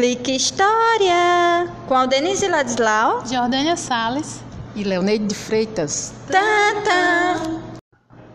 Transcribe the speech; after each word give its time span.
Clique 0.00 0.34
História 0.34 1.70
com 1.86 1.94
a 1.94 2.06
Denise 2.06 2.48
Ladislau, 2.48 3.22
Jordânia 3.26 3.76
Salles 3.76 4.40
e 4.74 4.82
Leoneide 4.82 5.26
de 5.26 5.34
Freitas. 5.34 6.14
Tanta. 6.26 7.60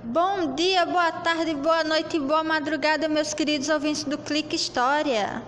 Bom 0.04 0.54
dia, 0.54 0.86
boa 0.86 1.12
tarde, 1.12 1.56
boa 1.56 1.84
noite 1.84 2.18
e 2.18 2.20
boa 2.20 2.44
madrugada, 2.44 3.08
meus 3.08 3.34
queridos 3.34 3.68
ouvintes 3.68 4.04
do 4.04 4.16
Clique 4.16 4.56
História. 4.56 5.42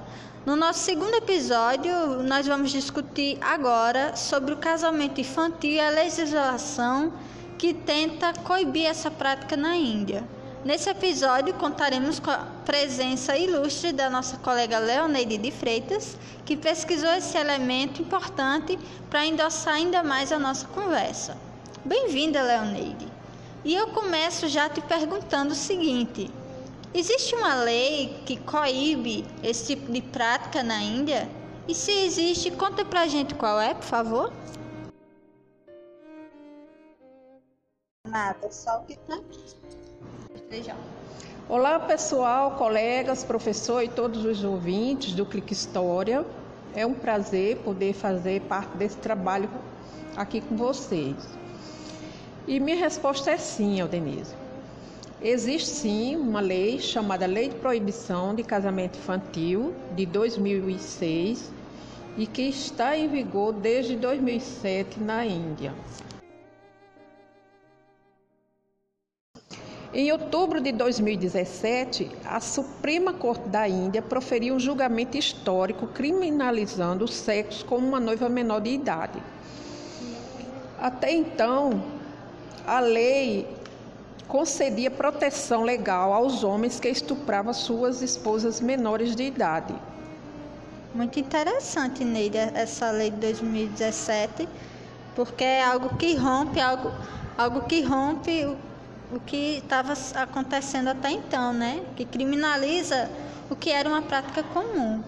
No 0.43 0.55
nosso 0.55 0.79
segundo 0.79 1.13
episódio, 1.13 2.23
nós 2.23 2.47
vamos 2.47 2.71
discutir 2.71 3.37
agora 3.39 4.15
sobre 4.15 4.55
o 4.55 4.57
casamento 4.57 5.21
infantil 5.21 5.73
e 5.73 5.79
a 5.79 5.91
legislação 5.91 7.13
que 7.59 7.75
tenta 7.75 8.33
coibir 8.41 8.87
essa 8.87 9.11
prática 9.11 9.55
na 9.55 9.75
Índia. 9.75 10.23
Nesse 10.65 10.89
episódio, 10.89 11.53
contaremos 11.53 12.19
com 12.19 12.31
a 12.31 12.39
presença 12.65 13.37
ilustre 13.37 13.91
da 13.91 14.09
nossa 14.09 14.37
colega 14.37 14.79
Leoneide 14.79 15.37
de 15.37 15.51
Freitas, 15.51 16.17
que 16.45 16.57
pesquisou 16.57 17.11
esse 17.11 17.37
elemento 17.37 18.01
importante 18.01 18.77
para 19.09 19.25
endossar 19.25 19.75
ainda 19.75 20.03
mais 20.03 20.31
a 20.31 20.39
nossa 20.39 20.67
conversa. 20.67 21.37
Bem-vinda, 21.85 22.41
Leoneide. 22.41 23.07
E 23.63 23.75
eu 23.75 23.89
começo 23.89 24.47
já 24.47 24.67
te 24.67 24.81
perguntando 24.81 25.51
o 25.51 25.55
seguinte: 25.55 26.29
existe 26.93 27.35
uma 27.35 27.55
lei 27.55 28.21
que 28.25 28.37
coíbe 28.37 29.25
esse 29.43 29.75
tipo 29.75 29.91
de 29.91 30.01
prática 30.01 30.63
na 30.63 30.81
Índia? 30.81 31.29
E 31.67 31.75
se 31.75 31.91
existe, 31.91 32.49
conta 32.51 32.83
pra 32.83 33.07
gente 33.07 33.35
qual 33.35 33.59
é, 33.61 33.73
por 33.73 33.83
favor. 33.83 34.33
Nada, 38.07 38.51
só 38.51 38.79
o 38.79 38.85
que 38.85 38.97
tá 38.99 39.15
aqui. 39.15 39.86
Olá 41.49 41.77
pessoal, 41.77 42.51
colegas, 42.51 43.21
professor 43.21 43.83
e 43.83 43.89
todos 43.89 44.23
os 44.23 44.45
ouvintes 44.45 45.13
do 45.13 45.25
Clique 45.25 45.51
História. 45.51 46.25
É 46.73 46.85
um 46.85 46.93
prazer 46.93 47.57
poder 47.57 47.91
fazer 47.91 48.39
parte 48.43 48.77
desse 48.77 48.95
trabalho 48.95 49.49
aqui 50.15 50.39
com 50.39 50.55
vocês. 50.55 51.17
E 52.47 52.61
minha 52.61 52.77
resposta 52.77 53.29
é 53.29 53.35
sim, 53.35 53.81
Aldenise. 53.81 54.33
Existe 55.21 55.67
sim 55.67 56.15
uma 56.15 56.39
lei 56.39 56.79
chamada 56.79 57.25
Lei 57.25 57.49
de 57.49 57.55
Proibição 57.55 58.33
de 58.33 58.41
Casamento 58.41 58.97
Infantil 58.97 59.73
de 59.97 60.05
2006 60.05 61.51
e 62.17 62.25
que 62.25 62.43
está 62.43 62.97
em 62.97 63.09
vigor 63.09 63.51
desde 63.51 63.97
2007 63.97 64.97
na 65.01 65.25
Índia. 65.25 65.73
Em 69.93 70.11
outubro 70.11 70.59
de 70.59 70.73
2017, 70.73 72.11
a 72.25 72.41
Suprema 72.41 73.13
Corte 73.13 73.47
da 73.47 73.67
Índia 73.67 74.01
proferiu 74.01 74.55
um 74.55 74.59
julgamento 74.59 75.17
histórico 75.17 75.87
criminalizando 75.87 77.05
o 77.05 77.07
sexo 77.07 77.65
como 77.65 77.87
uma 77.87 77.99
noiva 77.99 78.27
menor 78.27 78.59
de 78.59 78.71
idade. 78.71 79.23
Até 80.77 81.11
então, 81.11 81.81
a 82.65 82.81
lei 82.81 83.47
concedia 84.27 84.91
proteção 84.91 85.63
legal 85.63 86.11
aos 86.11 86.43
homens 86.43 86.81
que 86.81 86.89
estupravam 86.89 87.53
suas 87.53 88.01
esposas 88.01 88.59
menores 88.59 89.15
de 89.15 89.23
idade. 89.23 89.73
Muito 90.93 91.17
interessante, 91.17 92.03
Neide, 92.03 92.37
essa 92.37 92.91
lei 92.91 93.09
de 93.09 93.17
2017, 93.17 94.49
porque 95.15 95.45
é 95.45 95.63
algo 95.63 95.95
que 95.95 96.15
rompe, 96.15 96.59
algo, 96.59 96.91
algo 97.37 97.61
que 97.61 97.81
rompe 97.81 98.53
o 99.11 99.19
que 99.19 99.59
estava 99.59 99.93
acontecendo 100.15 100.89
até 100.89 101.11
então, 101.11 101.53
né? 101.53 101.83
Que 101.95 102.05
criminaliza 102.05 103.09
o 103.49 103.55
que 103.55 103.69
era 103.69 103.87
uma 103.87 104.01
prática 104.01 104.43
comum. 104.43 105.01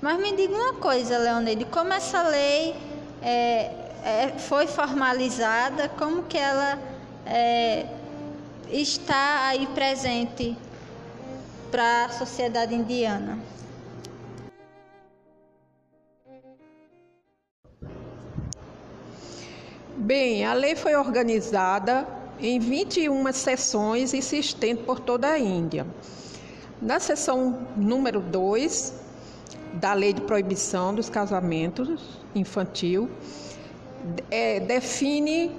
Mas 0.00 0.18
me 0.18 0.34
diga 0.36 0.54
uma 0.54 0.74
coisa, 0.74 1.18
Leoneide, 1.18 1.64
como 1.66 1.92
essa 1.92 2.22
lei 2.22 2.74
é, 3.22 3.70
é, 4.02 4.34
foi 4.38 4.66
formalizada, 4.66 5.88
como 5.90 6.22
que 6.24 6.38
ela 6.38 6.78
é, 7.26 7.86
está 8.70 9.48
aí 9.48 9.66
presente 9.68 10.56
para 11.70 12.06
a 12.06 12.08
sociedade 12.10 12.74
indiana? 12.74 13.38
Bem, 19.96 20.46
a 20.46 20.54
lei 20.54 20.74
foi 20.74 20.96
organizada 20.96 22.19
em 22.42 22.58
21 22.58 23.32
sessões 23.32 24.12
e 24.12 24.22
se 24.22 24.38
estende 24.38 24.82
por 24.82 25.00
toda 25.00 25.28
a 25.28 25.38
Índia. 25.38 25.86
Na 26.80 26.98
sessão 26.98 27.66
número 27.76 28.20
2 28.20 28.94
da 29.74 29.92
Lei 29.92 30.12
de 30.12 30.22
Proibição 30.22 30.94
dos 30.94 31.08
Casamentos 31.08 32.00
Infantil, 32.34 33.10
é, 34.30 34.60
define, 34.60 35.50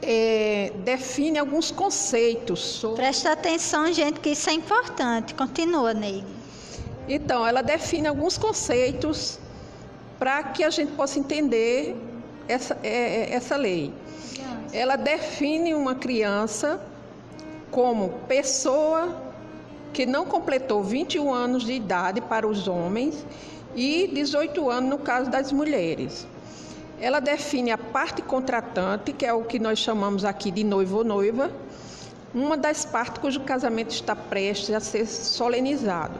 é, 0.00 0.72
define 0.84 1.38
alguns 1.38 1.70
conceitos. 1.70 2.60
Sobre... 2.60 2.96
Presta 2.96 3.32
atenção, 3.32 3.92
gente, 3.92 4.20
que 4.20 4.30
isso 4.30 4.48
é 4.48 4.54
importante. 4.54 5.34
Continua, 5.34 5.92
Neide. 5.92 6.26
Então, 7.08 7.46
ela 7.46 7.62
define 7.62 8.06
alguns 8.06 8.38
conceitos 8.38 9.38
para 10.18 10.42
que 10.44 10.64
a 10.64 10.70
gente 10.70 10.92
possa 10.92 11.18
entender 11.18 11.96
essa, 12.48 12.78
é, 12.82 13.32
é 13.32 13.34
essa 13.34 13.56
lei 13.56 13.92
ela 14.72 14.96
define 14.96 15.74
uma 15.74 15.94
criança 15.94 16.80
como 17.70 18.08
pessoa 18.26 19.14
que 19.92 20.06
não 20.06 20.24
completou 20.24 20.82
21 20.82 21.32
anos 21.32 21.64
de 21.64 21.74
idade 21.74 22.22
para 22.22 22.46
os 22.48 22.66
homens 22.66 23.26
e 23.74 24.08
18 24.12 24.70
anos 24.70 24.90
no 24.90 24.98
caso 24.98 25.30
das 25.30 25.52
mulheres. 25.52 26.26
Ela 26.98 27.20
define 27.20 27.70
a 27.70 27.76
parte 27.76 28.22
contratante, 28.22 29.12
que 29.12 29.26
é 29.26 29.32
o 29.32 29.44
que 29.44 29.58
nós 29.58 29.78
chamamos 29.78 30.24
aqui 30.24 30.50
de 30.50 30.64
noivo 30.64 30.98
ou 30.98 31.04
noiva, 31.04 31.50
uma 32.34 32.56
das 32.56 32.84
partes 32.84 33.20
cujo 33.20 33.40
casamento 33.40 33.90
está 33.90 34.16
prestes 34.16 34.74
a 34.74 34.80
ser 34.80 35.06
solenizado. 35.06 36.18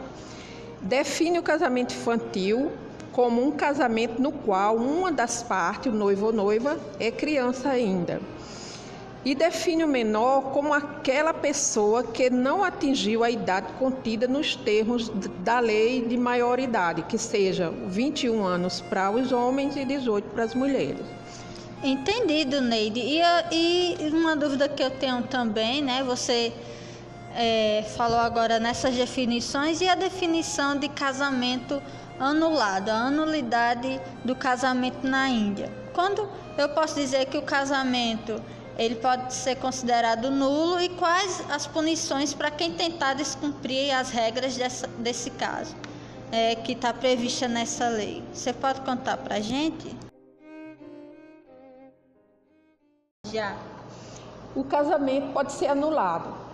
Define 0.81 1.39
o 1.39 1.43
casamento 1.43 1.95
infantil 1.95 2.71
como 3.13 3.41
um 3.41 3.51
casamento 3.51 4.21
no 4.21 4.31
qual 4.31 4.75
uma 4.75 5.11
das 5.11 5.41
partes, 5.41 5.91
o 5.91 5.95
noivo 5.95 6.25
ou 6.25 6.33
noiva, 6.33 6.77
é 6.99 7.09
criança 7.09 7.69
ainda 7.69 8.19
e 9.25 9.33
define 9.33 9.83
o 9.83 9.87
menor 9.87 10.51
como 10.51 10.73
aquela 10.73 11.33
pessoa 11.33 12.03
que 12.03 12.29
não 12.29 12.63
atingiu 12.63 13.23
a 13.23 13.31
idade 13.31 13.67
contida 13.79 14.27
nos 14.27 14.55
termos 14.55 15.09
da 15.39 15.59
lei 15.59 16.01
de 16.01 16.17
maioridade, 16.17 17.03
que 17.03 17.17
seja 17.17 17.71
21 17.87 18.43
anos 18.43 18.81
para 18.81 19.09
os 19.11 19.31
homens 19.31 19.75
e 19.77 19.85
18 19.85 20.29
para 20.29 20.43
as 20.43 20.53
mulheres. 20.53 21.05
Entendido, 21.81 22.61
Neide. 22.61 22.99
E, 22.99 23.21
e 23.51 24.09
uma 24.09 24.35
dúvida 24.35 24.67
que 24.67 24.83
eu 24.83 24.89
tenho 24.89 25.23
também, 25.23 25.81
né? 25.81 26.03
Você 26.03 26.51
é, 27.35 27.83
falou 27.95 28.19
agora 28.19 28.59
nessas 28.59 28.95
definições 28.95 29.81
e 29.81 29.89
a 29.89 29.95
definição 29.95 30.77
de 30.77 30.87
casamento 30.89 31.81
anulado, 32.19 32.89
a 32.89 33.07
anulidade 33.07 33.99
do 34.23 34.35
casamento 34.35 35.07
na 35.07 35.29
Índia. 35.29 35.71
Quando 35.93 36.29
eu 36.57 36.69
posso 36.69 36.95
dizer 36.95 37.25
que 37.25 37.37
o 37.37 37.41
casamento 37.41 38.41
ele 38.77 38.95
pode 38.95 39.33
ser 39.33 39.55
considerado 39.55 40.31
nulo 40.31 40.79
e 40.81 40.89
quais 40.89 41.43
as 41.51 41.67
punições 41.67 42.33
para 42.33 42.49
quem 42.49 42.73
tentar 42.73 43.13
descumprir 43.13 43.95
as 43.95 44.09
regras 44.09 44.57
dessa, 44.57 44.87
desse 44.87 45.29
caso, 45.29 45.75
é, 46.31 46.55
que 46.55 46.71
está 46.71 46.91
prevista 46.91 47.47
nessa 47.47 47.87
lei. 47.87 48.23
Você 48.33 48.51
pode 48.51 48.81
contar 48.81 49.17
para 49.17 49.35
a 49.35 49.39
gente? 49.39 49.95
Já. 53.31 53.55
O 54.55 54.63
casamento 54.63 55.31
pode 55.33 55.51
ser 55.51 55.67
anulado. 55.67 56.52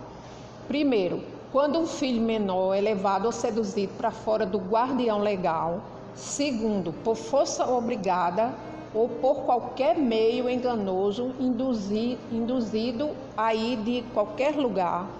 Primeiro, 0.70 1.24
quando 1.50 1.80
um 1.80 1.86
filho 1.88 2.22
menor 2.22 2.76
é 2.76 2.80
levado 2.80 3.24
ou 3.24 3.32
seduzido 3.32 3.92
para 3.98 4.12
fora 4.12 4.46
do 4.46 4.56
guardião 4.56 5.18
legal. 5.18 5.80
Segundo, 6.14 6.92
por 7.02 7.16
força 7.16 7.66
obrigada 7.66 8.54
ou 8.94 9.08
por 9.08 9.42
qualquer 9.42 9.98
meio 9.98 10.48
enganoso 10.48 11.34
induzido 11.40 13.10
a 13.36 13.52
ir 13.52 13.78
de 13.78 14.04
qualquer 14.14 14.54
lugar. 14.54 15.10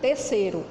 Terceiro, 0.00 0.64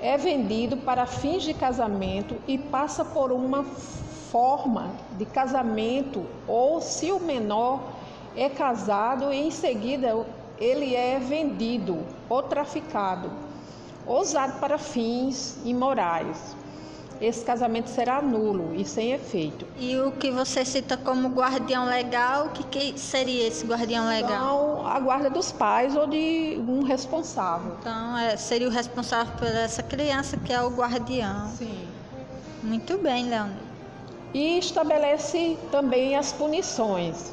é 0.00 0.16
vendido 0.16 0.78
para 0.78 1.04
fins 1.04 1.42
de 1.42 1.52
casamento 1.52 2.36
e 2.48 2.56
passa 2.56 3.04
por 3.04 3.30
uma 3.30 3.64
forma 3.64 4.92
de 5.18 5.26
casamento, 5.26 6.24
ou 6.48 6.80
se 6.80 7.12
o 7.12 7.20
menor 7.20 7.80
é 8.34 8.48
casado 8.48 9.30
e 9.30 9.46
em 9.46 9.50
seguida 9.50 10.16
ele 10.62 10.94
é 10.94 11.18
vendido 11.18 11.98
ou 12.28 12.42
traficado, 12.42 13.30
usado 14.06 14.60
para 14.60 14.78
fins 14.78 15.58
imorais 15.64 16.56
esse 17.22 17.44
casamento 17.44 17.88
será 17.88 18.20
nulo 18.20 18.74
e 18.74 18.84
sem 18.84 19.12
efeito. 19.12 19.64
E 19.78 19.96
o 19.96 20.10
que 20.10 20.28
você 20.32 20.64
cita 20.64 20.96
como 20.96 21.28
guardião 21.28 21.84
legal, 21.86 22.46
o 22.46 22.50
que, 22.50 22.64
que 22.64 22.98
seria 22.98 23.46
esse 23.46 23.64
guardião 23.64 24.08
legal? 24.08 24.80
Então, 24.80 24.86
a 24.88 24.98
guarda 24.98 25.30
dos 25.30 25.52
pais 25.52 25.94
ou 25.94 26.08
de 26.08 26.60
um 26.66 26.82
responsável. 26.82 27.76
Então, 27.78 28.18
é, 28.18 28.36
seria 28.36 28.66
o 28.66 28.70
responsável 28.72 29.32
por 29.38 29.46
essa 29.46 29.84
criança 29.84 30.36
que 30.36 30.52
é 30.52 30.60
o 30.60 30.70
guardião. 30.70 31.48
Sim. 31.56 31.86
Muito 32.60 32.98
bem, 32.98 33.28
Leandro. 33.28 33.62
E 34.34 34.58
estabelece 34.58 35.56
também 35.70 36.16
as 36.16 36.32
punições. 36.32 37.32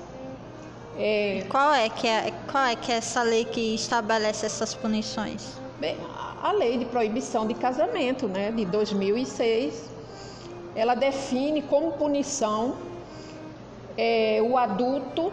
É... 1.00 1.46
Qual, 1.48 1.74
é 1.74 1.88
que 1.88 2.06
é, 2.06 2.34
qual 2.52 2.66
é 2.66 2.76
que 2.76 2.92
é 2.92 2.96
essa 2.96 3.24
lei 3.24 3.46
que 3.46 3.74
estabelece 3.74 4.46
essas 4.46 4.76
punições? 4.76 5.58
Bem, 5.80 5.98
a 6.44 6.52
lei 6.52 6.78
de 6.78 6.84
proibição 6.84 7.48
de 7.48 7.54
casamento, 7.54 8.28
né, 8.28 8.52
de 8.52 8.66
2006, 8.66 9.90
ela 10.76 10.96
define 10.96 11.62
como 11.62 11.94
punição 11.94 12.76
é, 13.98 14.42
o 14.44 14.58
adulto 14.58 15.32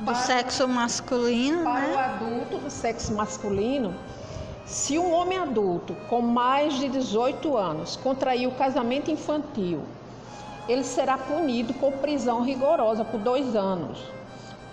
do 0.00 0.04
para, 0.04 0.14
sexo 0.14 0.68
masculino, 0.68 1.62
para 1.62 1.80
né? 1.80 1.94
o 1.94 1.98
adulto 1.98 2.58
do 2.58 2.70
sexo 2.70 3.14
masculino, 3.14 3.94
se 4.66 4.98
um 4.98 5.10
homem 5.12 5.38
adulto 5.38 5.96
com 6.10 6.20
mais 6.20 6.74
de 6.74 6.88
18 6.90 7.56
anos 7.56 7.96
contrair 7.96 8.46
o 8.46 8.52
casamento 8.52 9.10
infantil, 9.10 9.80
ele 10.68 10.84
será 10.84 11.16
punido 11.16 11.72
com 11.74 11.90
prisão 11.92 12.42
rigorosa 12.42 13.04
por 13.04 13.18
dois 13.18 13.56
anos 13.56 13.98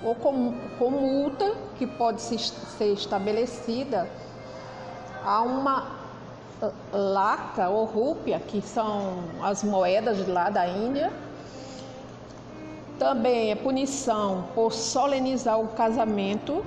ou 0.04 0.14
com, 0.14 0.54
com 0.78 0.92
multa 0.92 1.56
que 1.78 1.88
pode 1.88 2.22
ser 2.22 2.94
estabelecida 2.94 4.08
a 5.24 5.42
uma 5.42 6.06
laca 6.92 7.70
ou 7.70 7.86
rúpia, 7.86 8.40
que 8.40 8.62
são 8.62 9.24
as 9.42 9.64
moedas 9.64 10.18
de 10.24 10.32
lá 10.32 10.50
da 10.50 10.68
Índia. 10.68 11.12
Também 13.00 13.52
é 13.52 13.56
punição 13.56 14.46
por 14.54 14.72
solenizar 14.72 15.60
o 15.60 15.70
casamento, 15.70 16.64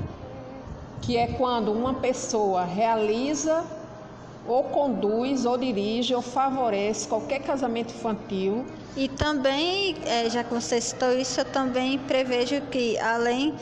que 1.01 1.17
é 1.17 1.29
quando 1.29 1.73
uma 1.73 1.95
pessoa 1.95 2.65
realiza 2.65 3.65
ou 4.49 4.65
conduz 4.65 5.45
ou 5.45 5.57
dirige 5.57 6.15
ou 6.15 6.23
favorece 6.23 7.07
qualquer 7.07 7.41
casamento 7.41 7.95
infantil 7.95 8.65
e 8.99 9.07
também, 9.07 9.95
é, 10.05 10.29
já 10.29 10.43
que 10.43 10.53
você 10.53 10.81
citou 10.81 11.13
isso, 11.13 11.41
eu 11.41 11.45
também 11.45 12.01
prevejo 12.01 12.61
que, 12.63 12.99
além 12.99 13.55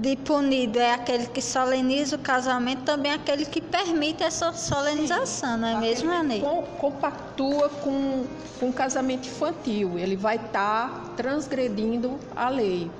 de 0.00 0.16
punido 0.16 0.80
é 0.80 0.92
aquele 0.92 1.28
que 1.28 1.40
soleniza 1.40 2.16
o 2.16 2.18
casamento, 2.18 2.82
também 2.82 3.12
é 3.12 3.14
aquele 3.14 3.44
que 3.44 3.60
permite 3.60 4.24
essa 4.24 4.52
solenização, 4.52 5.54
Sim. 5.54 5.60
não 5.60 5.68
é 5.68 5.80
mesmo, 5.80 6.10
Anê? 6.10 6.40
compactua 6.80 7.68
com, 7.68 8.24
com 8.58 8.70
o 8.70 8.72
casamento 8.72 9.28
infantil, 9.28 9.96
ele 9.96 10.16
vai 10.16 10.34
estar 10.34 10.50
tá 10.90 11.10
transgredindo 11.16 12.18
a 12.34 12.48
lei. 12.48 12.90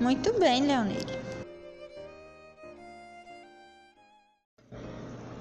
Muito 0.00 0.36
bem, 0.40 0.66
Leonide. 0.66 1.23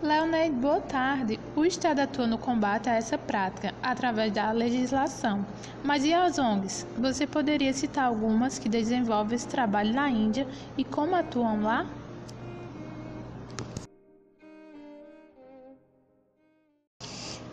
Leonid, 0.03 0.53
boa 0.55 0.81
tarde. 0.81 1.39
O 1.55 1.63
Estado 1.63 1.99
atua 1.99 2.27
no 2.27 2.37
combate 2.37 2.89
a 2.89 2.95
essa 2.95 3.17
prática 3.17 3.73
através 3.81 4.33
da 4.33 4.51
legislação. 4.51 5.45
Mas 5.81 6.03
e 6.03 6.13
as 6.13 6.37
ONGs? 6.37 6.85
Você 6.97 7.25
poderia 7.25 7.71
citar 7.71 8.07
algumas 8.07 8.59
que 8.59 8.67
desenvolvem 8.67 9.37
esse 9.37 9.47
trabalho 9.47 9.93
na 9.93 10.09
Índia 10.09 10.45
e 10.77 10.83
como 10.83 11.15
atuam 11.15 11.63
lá? 11.63 11.87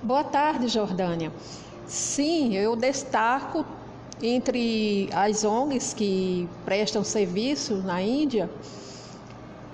Boa 0.02 0.24
tarde, 0.24 0.66
Jordânia. 0.66 1.32
Sim, 1.86 2.56
eu 2.56 2.74
destaco 2.74 3.64
entre 4.20 5.08
as 5.12 5.44
ONGs 5.44 5.94
que 5.94 6.48
prestam 6.64 7.04
serviço 7.04 7.76
na 7.76 8.02
Índia 8.02 8.50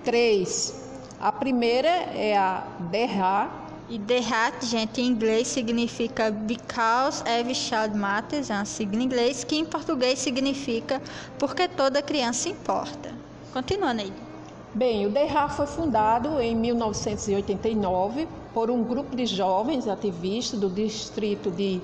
três 0.04 0.85
a 1.20 1.32
primeira 1.32 1.88
é 1.88 2.36
a 2.36 2.62
DERA. 2.90 3.48
E 3.88 3.98
DERA, 3.98 4.52
gente, 4.60 5.00
em 5.00 5.06
inglês 5.06 5.48
significa 5.48 6.30
Because 6.30 7.22
Every 7.28 7.54
Child 7.54 7.96
Matters, 7.96 8.50
é 8.50 8.54
uma 8.54 8.64
sigla 8.64 9.00
em 9.00 9.04
inglês, 9.04 9.44
que 9.44 9.56
em 9.56 9.64
português 9.64 10.18
significa 10.18 11.00
Porque 11.38 11.68
Toda 11.68 12.02
Criança 12.02 12.48
Importa. 12.48 13.14
Continua, 13.52 13.94
Neide. 13.94 14.26
Bem, 14.74 15.06
o 15.06 15.10
DERA 15.10 15.48
foi 15.48 15.66
fundado 15.66 16.40
em 16.40 16.54
1989 16.54 18.28
por 18.52 18.70
um 18.70 18.82
grupo 18.82 19.16
de 19.16 19.24
jovens 19.24 19.88
ativistas 19.88 20.60
do 20.60 20.68
distrito 20.68 21.50
de 21.50 21.80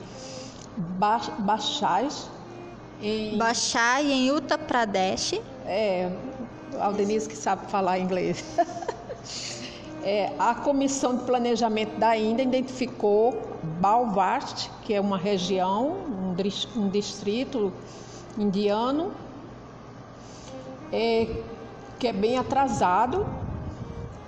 Bachai, 1.39 2.09
em... 3.01 3.37
Bachai, 3.39 4.11
em 4.11 4.31
Uttar 4.31 4.59
Pradesh. 4.59 5.41
É, 5.65 6.11
Aldenise 6.79 7.29
que 7.29 7.37
sabe 7.37 7.71
falar 7.71 7.99
inglês. 7.99 8.45
É, 10.05 10.33
a 10.39 10.55
Comissão 10.55 11.17
de 11.17 11.25
Planejamento 11.25 11.97
da 11.99 12.17
Índia 12.17 12.43
identificou 12.43 13.41
Balvart, 13.81 14.69
que 14.83 14.93
é 14.93 15.01
uma 15.01 15.17
região, 15.17 15.91
um, 15.91 16.35
um 16.77 16.89
distrito 16.89 17.73
indiano, 18.37 19.13
é, 20.93 21.29
que 21.99 22.09
é 22.09 22.13
bem 22.13 22.37
atrasado, 22.37 23.25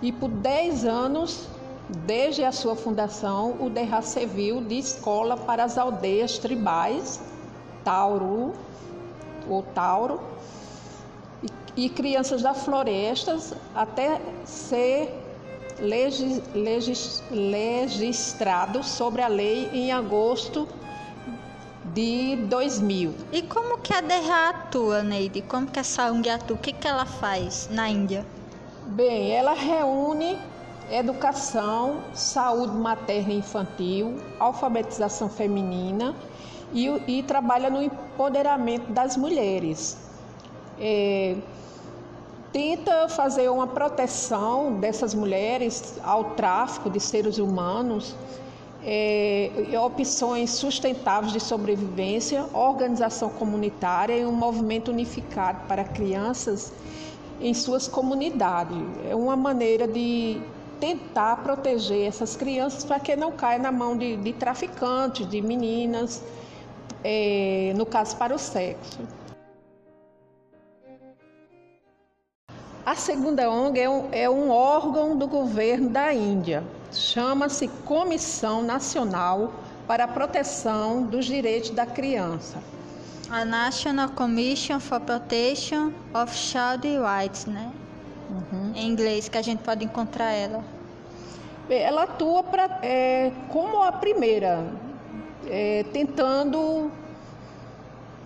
e 0.00 0.12
por 0.12 0.28
10 0.28 0.84
anos, 0.84 1.48
desde 2.06 2.44
a 2.44 2.52
sua 2.52 2.76
fundação, 2.76 3.56
o 3.60 3.68
DERRA 3.68 4.02
serviu 4.02 4.60
de 4.60 4.78
escola 4.78 5.36
para 5.36 5.64
as 5.64 5.76
aldeias 5.76 6.38
tribais, 6.38 7.20
Tauru, 7.82 8.52
ou 9.48 9.62
Tauro, 9.62 10.20
e, 11.76 11.88
crianças 11.88 12.42
da 12.42 12.54
florestas, 12.54 13.52
até 13.74 14.20
ser 14.44 15.12
legis, 15.80 17.22
legis, 17.30 18.36
sobre 18.82 19.22
a 19.22 19.28
lei 19.28 19.68
em 19.72 19.92
agosto 19.92 20.68
de 21.92 22.36
2000. 22.48 23.14
E 23.32 23.42
como 23.42 23.78
que 23.78 23.92
a 23.92 24.00
DERRA 24.00 24.50
atua, 24.50 25.02
Neide? 25.02 25.42
Como 25.42 25.66
que 25.66 25.78
essa 25.78 26.10
ONG 26.10 26.28
atua? 26.28 26.56
O 26.56 26.58
que, 26.58 26.72
que 26.72 26.88
ela 26.88 27.04
faz 27.04 27.68
na 27.70 27.88
Índia? 27.88 28.24
Bem, 28.86 29.30
ela 29.32 29.54
reúne 29.54 30.38
educação, 30.90 32.00
saúde 32.12 32.76
materna 32.76 33.32
e 33.32 33.38
infantil, 33.38 34.16
alfabetização 34.38 35.28
feminina 35.28 36.14
e, 36.72 36.86
e 37.06 37.22
trabalha 37.22 37.70
no 37.70 37.82
empoderamento 37.82 38.92
das 38.92 39.16
mulheres. 39.16 39.96
É, 40.78 41.36
tenta 42.54 43.08
fazer 43.08 43.50
uma 43.50 43.66
proteção 43.66 44.74
dessas 44.74 45.12
mulheres 45.12 45.98
ao 46.04 46.36
tráfico 46.36 46.88
de 46.88 47.00
seres 47.00 47.38
humanos, 47.38 48.14
é, 48.86 49.50
opções 49.84 50.50
sustentáveis 50.50 51.32
de 51.32 51.40
sobrevivência, 51.40 52.46
organização 52.54 53.28
comunitária 53.28 54.16
e 54.16 54.24
um 54.24 54.30
movimento 54.30 54.92
unificado 54.92 55.66
para 55.66 55.82
crianças 55.82 56.72
em 57.40 57.52
suas 57.52 57.88
comunidades. 57.88 58.78
É 59.10 59.16
uma 59.16 59.34
maneira 59.34 59.88
de 59.88 60.40
tentar 60.78 61.42
proteger 61.42 62.06
essas 62.06 62.36
crianças 62.36 62.84
para 62.84 63.00
que 63.00 63.16
não 63.16 63.32
caia 63.32 63.58
na 63.58 63.72
mão 63.72 63.96
de, 63.96 64.16
de 64.16 64.32
traficantes, 64.32 65.28
de 65.28 65.42
meninas, 65.42 66.22
é, 67.02 67.72
no 67.76 67.84
caso 67.84 68.16
para 68.16 68.32
o 68.32 68.38
sexo. 68.38 69.00
A 72.86 72.94
segunda 72.94 73.48
ONG 73.50 73.80
é 73.80 73.88
um, 73.88 74.08
é 74.12 74.28
um 74.28 74.50
órgão 74.50 75.16
do 75.16 75.26
governo 75.26 75.88
da 75.88 76.12
Índia. 76.12 76.62
Chama-se 76.92 77.66
Comissão 77.86 78.62
Nacional 78.62 79.54
para 79.86 80.04
a 80.04 80.08
Proteção 80.08 81.02
dos 81.02 81.24
Direitos 81.24 81.70
da 81.70 81.86
Criança. 81.86 82.58
A 83.30 83.42
National 83.42 84.10
Commission 84.10 84.78
for 84.80 85.00
Protection 85.00 85.92
of 86.12 86.34
Child 86.36 86.86
Rights, 86.98 87.46
né? 87.46 87.72
Uhum. 88.28 88.72
Em 88.74 88.86
inglês, 88.86 89.30
que 89.30 89.38
a 89.38 89.42
gente 89.42 89.62
pode 89.62 89.82
encontrar 89.82 90.32
ela. 90.32 90.62
Ela 91.70 92.02
atua 92.02 92.42
pra, 92.42 92.80
é, 92.82 93.32
como 93.48 93.82
a 93.82 93.92
primeira, 93.92 94.62
é, 95.46 95.86
tentando 95.90 96.90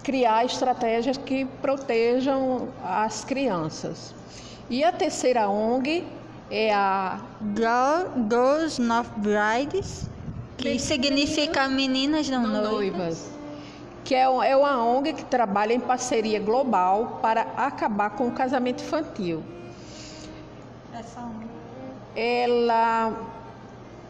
criar 0.02 0.44
estratégias 0.44 1.16
que 1.16 1.44
protejam 1.62 2.70
as 2.82 3.24
crianças. 3.24 4.18
E 4.70 4.84
a 4.84 4.92
terceira 4.92 5.48
ONG 5.48 6.04
é 6.50 6.72
a 6.74 7.18
Girls 8.28 8.78
Not 8.78 9.08
Brides, 9.16 10.08
que 10.58 10.78
significa 10.78 11.66
Meninas 11.68 12.28
Não, 12.28 12.46
não 12.46 12.72
Noivas. 12.72 13.30
Que 14.04 14.14
é, 14.14 14.24
é 14.24 14.56
uma 14.56 14.84
ONG 14.84 15.14
que 15.14 15.24
trabalha 15.24 15.72
em 15.72 15.80
parceria 15.80 16.38
global 16.38 17.18
para 17.22 17.42
acabar 17.56 18.10
com 18.10 18.28
o 18.28 18.32
casamento 18.32 18.82
infantil. 18.82 19.42
Essa 20.94 21.20
ONG. 21.20 21.46
Ela 22.14 23.16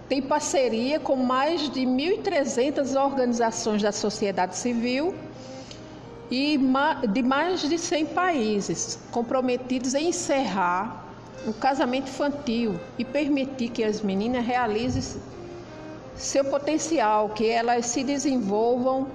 tem 0.09 0.21
parceria 0.21 0.99
com 0.99 1.15
mais 1.15 1.71
de 1.71 1.83
1.300 1.83 3.01
organizações 3.01 3.81
da 3.81 3.93
sociedade 3.93 4.57
civil 4.57 5.15
e 6.31 6.59
de 7.09 7.23
mais 7.23 7.61
de 7.63 7.79
100 7.79 8.07
países 8.07 8.99
comprometidos 9.11 9.95
em 9.95 10.09
encerrar 10.09 11.07
o 11.47 11.53
casamento 11.53 12.09
infantil 12.09 12.79
e 12.99 13.05
permitir 13.05 13.71
que 13.71 13.83
as 13.83 14.03
meninas 14.03 14.45
realizem 14.45 15.21
seu 16.17 16.45
potencial, 16.45 17.31
que 17.31 17.49
elas 17.49 17.87
se 17.87 18.03
desenvolvam 18.03 19.07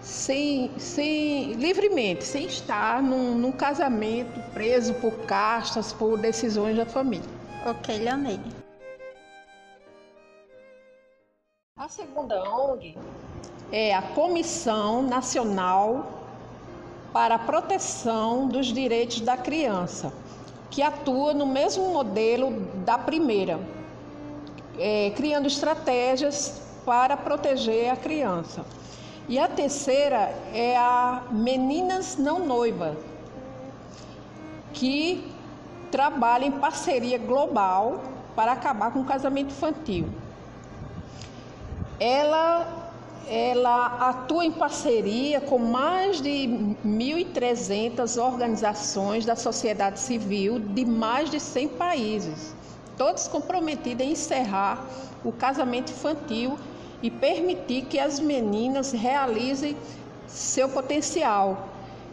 sem, 0.00 0.70
sem, 0.78 1.54
livremente, 1.54 2.24
sem 2.24 2.46
estar 2.46 3.02
num, 3.02 3.34
num 3.34 3.52
casamento 3.52 4.38
preso 4.52 4.92
por 4.94 5.12
castas, 5.26 5.92
por 5.92 6.18
decisões 6.18 6.76
da 6.76 6.84
família. 6.84 7.28
Ok, 7.64 7.96
Leoneide. 7.96 8.64
A 11.78 11.88
segunda 11.88 12.42
ONG 12.42 12.96
é 13.72 13.94
a 13.94 14.02
Comissão 14.02 15.02
Nacional 15.02 16.23
para 17.14 17.36
a 17.36 17.38
Proteção 17.38 18.48
dos 18.48 18.66
Direitos 18.66 19.20
da 19.20 19.36
Criança, 19.36 20.12
que 20.68 20.82
atua 20.82 21.32
no 21.32 21.46
mesmo 21.46 21.92
modelo 21.92 22.50
da 22.84 22.98
primeira, 22.98 23.60
é, 24.76 25.12
criando 25.14 25.46
estratégias 25.46 26.60
para 26.84 27.16
proteger 27.16 27.88
a 27.88 27.94
criança. 27.94 28.66
E 29.28 29.38
a 29.38 29.46
terceira 29.46 30.34
é 30.52 30.76
a 30.76 31.22
Meninas 31.30 32.16
Não 32.16 32.44
Noiva, 32.44 32.96
que 34.72 35.32
trabalha 35.92 36.46
em 36.46 36.50
parceria 36.50 37.16
global 37.16 38.02
para 38.34 38.50
acabar 38.50 38.90
com 38.90 39.02
o 39.02 39.04
casamento 39.04 39.52
infantil. 39.52 40.08
Ela 42.00 42.83
ela 43.28 44.08
atua 44.08 44.44
em 44.44 44.52
parceria 44.52 45.40
com 45.40 45.58
mais 45.58 46.20
de 46.20 46.48
1.300 46.84 48.22
organizações 48.22 49.24
da 49.24 49.34
sociedade 49.34 49.98
civil 49.98 50.58
de 50.58 50.84
mais 50.84 51.30
de 51.30 51.40
100 51.40 51.68
países, 51.68 52.54
todos 52.96 53.26
comprometidos 53.28 54.04
em 54.04 54.12
encerrar 54.12 54.84
o 55.24 55.32
casamento 55.32 55.90
infantil 55.90 56.58
e 57.02 57.10
permitir 57.10 57.86
que 57.86 57.98
as 57.98 58.20
meninas 58.20 58.92
realizem 58.92 59.76
seu 60.26 60.68
potencial, 60.68 61.68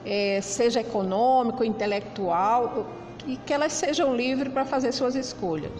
é, 0.05 0.39
seja 0.41 0.81
econômico, 0.81 1.63
intelectual, 1.63 2.85
e 3.27 3.37
que 3.37 3.53
elas 3.53 3.73
sejam 3.73 4.15
livres 4.15 4.51
para 4.51 4.65
fazer 4.65 4.91
suas 4.91 5.15
escolhas. 5.15 5.71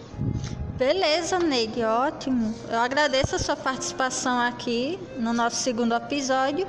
Beleza, 0.84 1.38
Neide, 1.38 1.84
ótimo. 1.84 2.52
Eu 2.68 2.80
agradeço 2.80 3.36
a 3.36 3.38
sua 3.38 3.54
participação 3.54 4.40
aqui 4.40 4.98
no 5.16 5.32
nosso 5.32 5.54
segundo 5.54 5.94
episódio. 5.94 6.66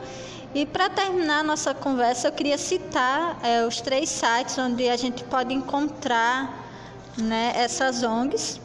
E 0.53 0.67
para 0.67 0.87
terminar 0.87 1.39
a 1.39 1.43
nossa 1.43 1.73
conversa, 1.73 2.27
eu 2.27 2.31
queria 2.31 2.59
citar 2.59 3.39
é, 3.41 3.65
os 3.65 3.81
três 3.81 4.09
sites 4.09 4.55
onde 4.59 4.87
a 4.87 4.95
gente 4.95 5.23
pode 5.23 5.51
encontrar 5.51 6.63
né, 7.17 7.53
essas 7.55 8.03
ONGs 8.03 8.61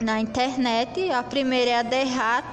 na 0.00 0.20
internet. 0.20 1.10
A 1.10 1.24
primeira 1.24 1.70
é 1.72 1.78
a 1.80 1.82
Derrat, 1.82 2.44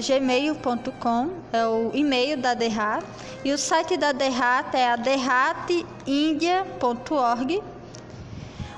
gmail.com 0.00 1.30
é 1.52 1.66
o 1.66 1.90
e-mail 1.92 2.38
da 2.38 2.54
Derrat 2.54 3.04
e 3.44 3.52
o 3.52 3.58
site 3.58 3.98
da 3.98 4.12
Derrat 4.12 4.74
é 4.74 4.92
a 4.92 4.96
derratindia.org. 4.96 7.62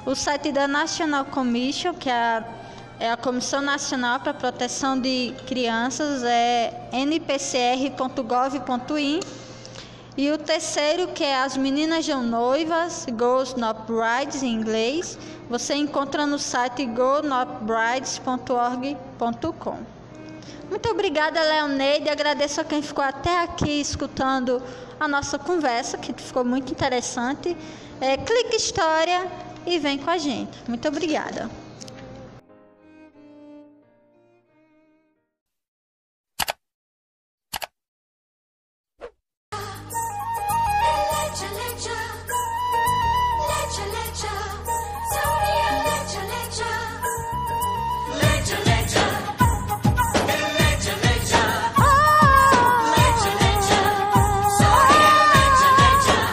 O 0.05 0.17
site 0.17 0.51
da 0.51 0.67
National 0.67 1.25
Commission, 1.27 1.95
que 1.95 2.11
é 2.11 2.13
a, 2.13 2.43
é 2.99 3.13
a 3.13 3.17
Comissão 3.17 3.63
Nacional 3.63 4.19
para 4.19 4.33
a 4.33 4.35
Proteção 4.35 4.99
de 4.99 5.33
Crianças, 5.47 6.25
é 6.25 6.89
npcr.gov.in. 6.93 9.21
E 10.17 10.33
o 10.33 10.39
terceiro, 10.39 11.07
que 11.09 11.23
é 11.23 11.41
as 11.41 11.57
meninas 11.57 12.05
de 12.05 12.13
noivas, 12.15 13.07
Girls 13.07 13.57
Not 13.57 13.83
Brides 13.87 14.43
em 14.43 14.53
inglês, 14.53 15.17
você 15.49 15.75
encontra 15.75 16.27
no 16.27 16.37
site 16.37 16.85
girlnotbrides.org.com. 16.85 19.79
Muito 20.69 20.89
obrigada, 20.89 21.41
Leoneide. 21.41 22.09
Agradeço 22.09 22.61
a 22.61 22.65
quem 22.65 22.83
ficou 22.83 23.05
até 23.05 23.41
aqui 23.41 23.81
escutando 23.81 24.61
a 24.99 25.07
nossa 25.07 25.39
conversa, 25.39 25.97
que 25.97 26.13
ficou 26.13 26.45
muito 26.45 26.73
interessante. 26.73 27.57
É, 28.01 28.17
clique 28.17 28.57
História 28.57 29.31
e 29.67 29.79
vem 29.79 29.99
com 29.99 30.11
a 30.11 30.19
gente. 30.19 30.59
Muito 30.69 30.87
obrigada. 30.89 31.49